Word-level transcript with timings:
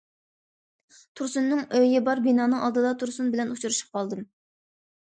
تۇرسۇننىڭ 1.19 1.61
ئۆيى 1.81 2.01
بار 2.09 2.25
بىنانىڭ 2.29 2.65
ئالدىدا 2.65 2.97
تۇرسۇن 3.05 3.31
بىلەن 3.37 3.55
ئۇچرىشىپ 3.57 3.95
قالدىم. 4.01 4.31